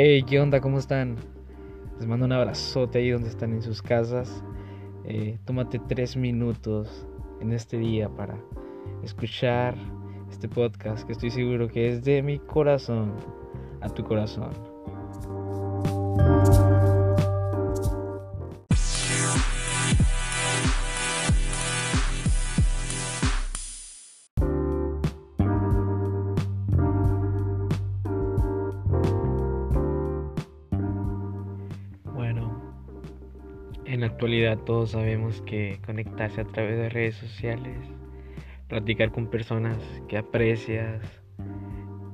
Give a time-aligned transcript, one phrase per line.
[0.00, 0.60] Hey, ¿qué onda?
[0.60, 1.16] ¿Cómo están?
[1.98, 4.44] Les mando un abrazote ahí donde están en sus casas.
[5.04, 7.04] Eh, tómate tres minutos
[7.40, 8.38] en este día para
[9.02, 9.74] escuchar
[10.30, 13.16] este podcast que estoy seguro que es de mi corazón
[13.80, 14.52] a tu corazón.
[33.88, 37.74] En la actualidad todos sabemos que conectarse a través de redes sociales,
[38.68, 41.00] platicar con personas que aprecias,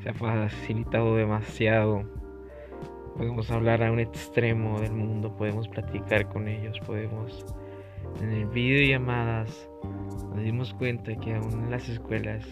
[0.00, 2.04] se ha facilitado demasiado.
[3.16, 7.44] Podemos hablar a un extremo del mundo, podemos platicar con ellos, podemos
[8.20, 9.68] tener videollamadas.
[10.36, 12.46] Nos dimos cuenta que aún en las escuelas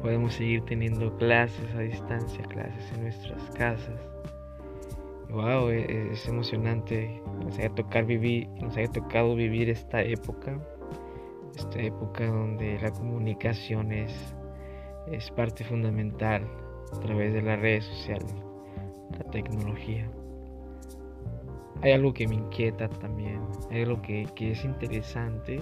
[0.00, 4.00] podemos seguir teniendo clases a distancia, clases en nuestras casas
[5.32, 10.58] wow, e, e, es, emocionante nos haya, tocar vivir, nos haya tocado vivir esta época,
[11.56, 14.12] esta época donde la comunicación es,
[15.10, 16.46] es parte fundamental
[16.92, 18.34] a través de las redes sociales,
[19.18, 20.10] la tecnología.
[21.80, 25.60] Hay algo que me inquieta también, hay algo que, que es interesante,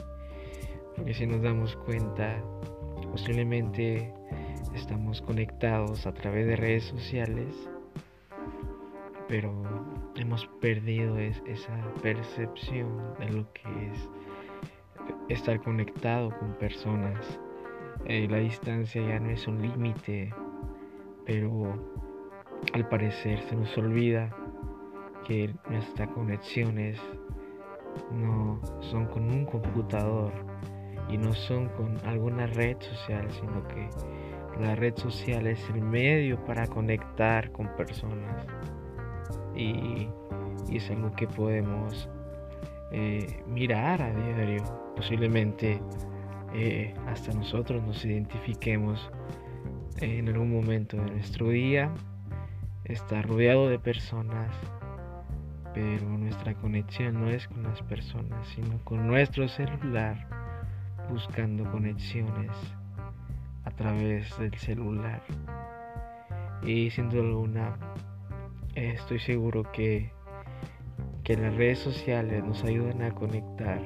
[0.96, 2.42] porque si nos damos cuenta,
[3.10, 4.12] posiblemente
[4.74, 7.69] estamos conectados a través de redes sociales
[9.31, 9.53] pero
[10.17, 14.11] hemos perdido esa percepción de lo que es
[15.28, 17.39] estar conectado con personas.
[18.06, 20.34] Eh, la distancia ya no es un límite,
[21.25, 21.81] pero
[22.73, 24.34] al parecer se nos olvida
[25.28, 27.01] que nuestras conexiones
[28.11, 30.33] no son con un computador
[31.08, 33.89] y no son con alguna red social, sino que
[34.61, 38.45] la red social es el medio para conectar con personas
[39.60, 40.08] y,
[40.70, 42.08] es algo que podemos
[42.92, 44.62] eh, mirar a diario.
[44.96, 45.80] Posiblemente
[46.54, 49.10] eh, hasta nosotros nos identifiquemos
[50.00, 51.92] en algún momento de nuestro día,
[52.84, 54.54] estar rodeado de personas,
[55.74, 60.28] pero nuestra conexión no es con las personas, sino con nuestro celular,
[61.10, 62.50] buscando conexiones
[63.64, 65.20] a través del celular.
[66.62, 67.77] Y sin duda alguna
[68.75, 70.11] estoy seguro que,
[71.25, 73.81] que las redes sociales nos ayudan a conectar.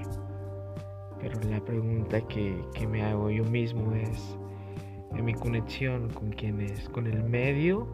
[1.20, 4.36] Pero la pregunta que, que me hago yo mismo es,
[5.16, 6.88] ¿en mi conexión con quién es?
[6.90, 7.88] ¿Con el medio?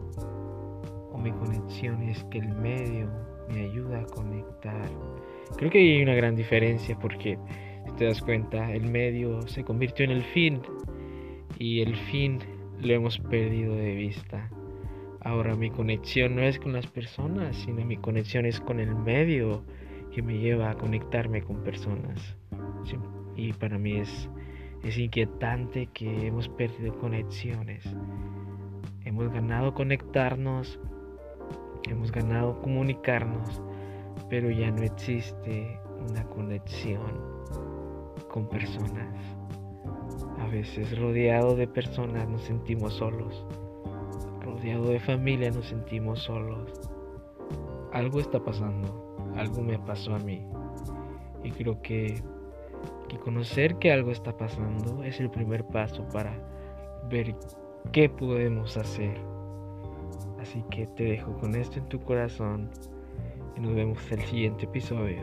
[1.11, 3.09] ¿O mi conexión es que el medio
[3.53, 4.89] me ayuda a conectar?
[5.57, 7.37] Creo que hay una gran diferencia porque,
[7.85, 10.61] si te das cuenta, el medio se convirtió en el fin
[11.57, 12.39] y el fin
[12.79, 14.49] lo hemos perdido de vista.
[15.23, 19.63] Ahora mi conexión no es con las personas, sino mi conexión es con el medio
[20.11, 22.35] que me lleva a conectarme con personas.
[23.35, 24.29] Y para mí es,
[24.83, 27.85] es inquietante que hemos perdido conexiones.
[29.05, 30.79] Hemos ganado conectarnos,
[31.87, 33.61] hemos ganado comunicarnos,
[34.27, 35.79] pero ya no existe
[36.09, 37.21] una conexión
[38.27, 39.15] con personas.
[40.39, 43.45] A veces rodeado de personas nos sentimos solos
[44.61, 46.71] de familia nos sentimos solos.
[47.93, 50.45] Algo está pasando, algo me pasó a mí.
[51.43, 52.21] Y creo que,
[53.09, 56.33] que conocer que algo está pasando es el primer paso para
[57.09, 57.35] ver
[57.91, 59.17] qué podemos hacer.
[60.39, 62.69] Así que te dejo con esto en tu corazón
[63.57, 65.21] y nos vemos en el siguiente episodio.